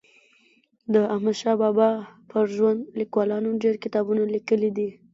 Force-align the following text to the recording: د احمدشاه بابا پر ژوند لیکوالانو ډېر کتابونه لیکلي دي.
د 0.93 0.95
احمدشاه 1.15 1.59
بابا 1.63 1.89
پر 2.29 2.45
ژوند 2.55 2.79
لیکوالانو 2.99 3.59
ډېر 3.63 3.75
کتابونه 3.83 4.23
لیکلي 4.35 4.69
دي. 4.77 4.89